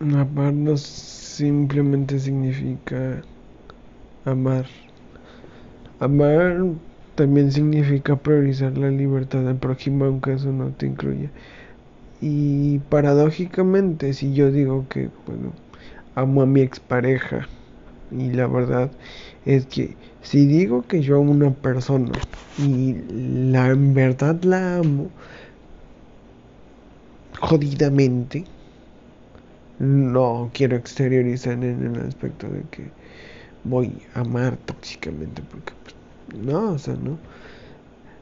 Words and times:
Amar 0.00 0.54
no 0.54 0.78
simplemente 0.78 2.18
significa 2.18 3.20
amar. 4.24 4.64
Amar 5.98 6.64
también 7.16 7.52
significa 7.52 8.16
priorizar 8.16 8.78
la 8.78 8.88
libertad 8.88 9.42
del 9.42 9.56
prójimo 9.56 10.06
aunque 10.06 10.32
eso 10.32 10.52
no 10.52 10.70
te 10.70 10.86
incluya. 10.86 11.30
Y 12.22 12.78
paradójicamente, 12.88 14.14
si 14.14 14.32
yo 14.32 14.50
digo 14.50 14.86
que, 14.88 15.10
bueno, 15.26 15.52
amo 16.14 16.40
a 16.40 16.46
mi 16.46 16.62
expareja, 16.62 17.46
y 18.10 18.30
la 18.30 18.46
verdad 18.46 18.90
es 19.44 19.66
que 19.66 19.96
si 20.22 20.46
digo 20.46 20.80
que 20.80 21.02
yo 21.02 21.18
amo 21.18 21.32
a 21.32 21.36
una 21.36 21.50
persona 21.50 22.12
y 22.56 22.96
la 23.50 23.68
en 23.68 23.92
verdad 23.92 24.42
la 24.44 24.78
amo 24.78 25.10
jodidamente, 27.38 28.46
no 29.80 30.50
quiero 30.54 30.76
exteriorizar 30.76 31.54
en 31.54 31.96
el 31.96 32.06
aspecto 32.06 32.48
de 32.48 32.62
que 32.70 32.92
voy 33.64 33.92
a 34.14 34.20
amar 34.20 34.56
tóxicamente, 34.58 35.42
porque 35.50 35.72
pues, 35.82 35.96
no, 36.44 36.72
o 36.72 36.78
sea, 36.78 36.94
no. 36.94 37.18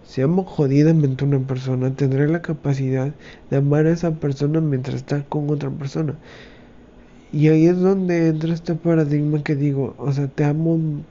Si 0.04 0.22
amo 0.22 0.44
jodidamente 0.44 1.24
a 1.24 1.28
una 1.28 1.40
persona, 1.46 1.94
tendré 1.94 2.28
la 2.28 2.40
capacidad 2.42 3.14
de 3.50 3.56
amar 3.56 3.86
a 3.86 3.90
esa 3.92 4.12
persona 4.12 4.60
mientras 4.60 4.96
está 4.96 5.22
con 5.24 5.50
otra 5.50 5.70
persona. 5.70 6.18
Y 7.32 7.48
ahí 7.48 7.66
es 7.66 7.78
donde 7.78 8.28
entra 8.28 8.54
este 8.54 8.74
paradigma 8.74 9.42
que 9.42 9.54
digo, 9.54 9.94
o 9.98 10.12
sea, 10.12 10.28
te 10.28 10.44
amo, 10.44 11.04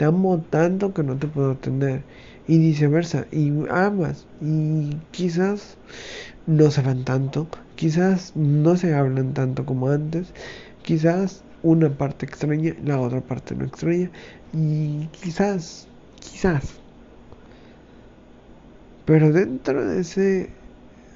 te 0.00 0.06
amo 0.06 0.42
tanto 0.48 0.94
que 0.94 1.02
no 1.02 1.18
te 1.18 1.26
puedo 1.26 1.56
tener. 1.56 2.02
Y 2.48 2.58
viceversa, 2.58 3.26
y 3.30 3.52
amas, 3.68 4.26
y 4.40 4.96
quizás 5.10 5.76
no 6.46 6.70
se 6.70 6.80
van 6.80 7.04
tanto, 7.04 7.46
quizás 7.76 8.34
no 8.34 8.76
se 8.76 8.94
hablan 8.94 9.34
tanto 9.34 9.66
como 9.66 9.90
antes, 9.90 10.32
quizás 10.82 11.44
una 11.62 11.90
parte 11.90 12.24
extraña, 12.24 12.74
la 12.82 12.98
otra 12.98 13.20
parte 13.20 13.54
no 13.54 13.66
extraña, 13.66 14.10
y 14.54 15.06
quizás, 15.08 15.86
quizás. 16.18 16.80
Pero 19.04 19.30
dentro 19.32 19.86
de 19.86 20.00
ese 20.00 20.48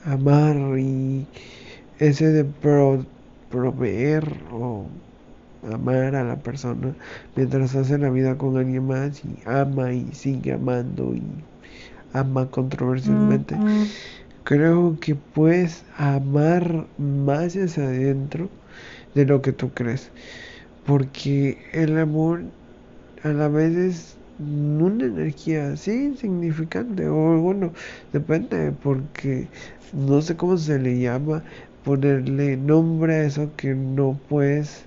amar 0.05 0.78
y 0.78 1.27
ese 1.98 2.27
de 2.32 2.44
pro 2.44 3.06
proveer 3.50 4.30
o 4.52 4.86
amar 5.72 6.14
a 6.14 6.24
la 6.24 6.36
persona 6.36 6.94
mientras 7.36 7.74
hace 7.74 7.98
la 7.98 8.10
vida 8.10 8.36
con 8.36 8.56
alguien 8.56 8.86
más 8.86 9.22
y 9.24 9.36
ama 9.46 9.92
y 9.92 10.06
sigue 10.12 10.52
amando 10.52 11.14
y 11.14 11.22
ama 12.12 12.50
controversialmente. 12.50 13.56
Creo 14.44 14.98
que 15.00 15.14
puedes 15.14 15.84
amar 15.96 16.86
más 16.98 17.56
hacia 17.56 17.84
adentro 17.84 18.48
de 19.14 19.26
lo 19.26 19.42
que 19.42 19.52
tú 19.52 19.70
crees. 19.70 20.10
Porque 20.86 21.58
el 21.72 21.98
amor 21.98 22.42
a 23.22 23.28
la 23.28 23.48
vez 23.48 23.74
es 23.76 24.16
una 24.38 25.04
energía 25.06 25.72
así 25.72 25.92
insignificante 25.92 27.06
o 27.08 27.40
bueno, 27.40 27.72
depende 28.12 28.72
porque 28.82 29.48
no 29.92 30.20
sé 30.20 30.36
cómo 30.36 30.58
se 30.58 30.78
le 30.78 30.98
llama, 30.98 31.42
ponerle 31.84 32.56
nombre 32.56 33.14
a 33.14 33.24
eso 33.24 33.50
que 33.56 33.74
no 33.74 34.18
puedes 34.28 34.84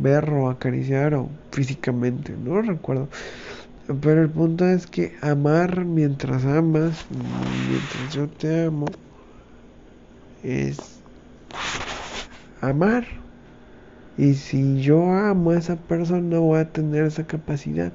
ver 0.00 0.30
o 0.30 0.50
acariciar 0.50 1.14
o 1.14 1.28
físicamente, 1.52 2.34
no 2.36 2.62
recuerdo. 2.62 3.08
Pero 4.00 4.22
el 4.22 4.30
punto 4.30 4.66
es 4.66 4.86
que 4.86 5.12
amar 5.20 5.84
mientras 5.84 6.44
amas, 6.44 7.06
mientras 7.68 8.14
yo 8.14 8.28
te 8.28 8.66
amo, 8.66 8.86
es 10.42 10.78
amar. 12.60 13.04
Y 14.16 14.34
si 14.34 14.80
yo 14.80 15.12
amo 15.12 15.50
a 15.50 15.58
esa 15.58 15.76
persona, 15.76 16.38
voy 16.38 16.60
a 16.60 16.72
tener 16.72 17.04
esa 17.04 17.26
capacidad 17.26 17.92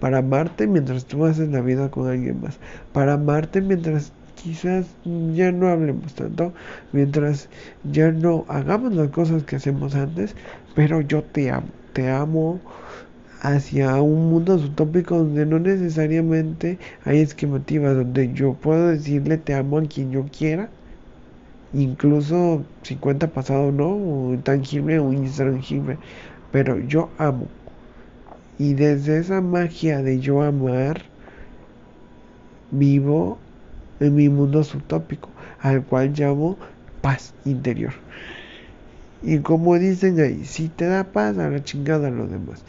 para 0.00 0.18
amarte 0.18 0.66
mientras 0.66 1.06
tú 1.06 1.24
haces 1.24 1.48
la 1.50 1.60
vida 1.60 1.90
con 1.90 2.08
alguien 2.08 2.40
más. 2.40 2.58
Para 2.92 3.14
amarte 3.14 3.60
mientras 3.60 4.12
quizás 4.42 4.86
ya 5.34 5.52
no 5.52 5.68
hablemos 5.68 6.14
tanto, 6.14 6.52
mientras 6.92 7.48
ya 7.92 8.12
no 8.12 8.44
hagamos 8.48 8.94
las 8.94 9.10
cosas 9.10 9.42
que 9.44 9.56
hacemos 9.56 9.94
antes, 9.94 10.34
pero 10.74 11.00
yo 11.00 11.22
te 11.24 11.50
amo, 11.50 11.68
te 11.92 12.10
amo 12.10 12.60
hacia 13.40 14.00
un 14.02 14.30
mundo 14.30 14.54
utópico 14.56 15.18
donde 15.18 15.46
no 15.46 15.58
necesariamente 15.58 16.78
hay 17.04 17.20
esquemativas, 17.20 17.96
donde 17.96 18.32
yo 18.32 18.54
puedo 18.54 18.88
decirle 18.88 19.38
te 19.38 19.54
amo 19.54 19.78
a 19.78 19.82
quien 19.82 20.10
yo 20.12 20.26
quiera, 20.26 20.70
incluso 21.72 22.64
50 22.82 23.28
pasado 23.32 23.72
no, 23.72 23.88
o 23.88 24.38
tangible 24.42 24.98
o 24.98 25.12
intangible, 25.12 25.98
pero 26.52 26.78
yo 26.78 27.10
amo. 27.18 27.48
Y 28.58 28.74
desde 28.74 29.18
esa 29.18 29.40
magia 29.40 30.02
de 30.02 30.20
yo 30.20 30.42
amar, 30.42 31.02
vivo 32.70 33.38
en 34.00 34.14
mi 34.14 34.28
mundo 34.28 34.64
subtópico, 34.64 35.30
al 35.60 35.84
cual 35.84 36.12
llamo 36.12 36.58
paz 37.00 37.34
interior. 37.44 37.94
Y 39.22 39.40
como 39.40 39.78
dicen 39.78 40.20
ahí, 40.20 40.44
si 40.44 40.68
te 40.68 40.86
da 40.86 41.12
paz, 41.12 41.38
a 41.38 41.48
la 41.48 41.62
chingada 41.64 42.10
lo 42.10 42.26
demás. 42.26 42.64